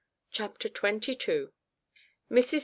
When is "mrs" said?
2.31-2.59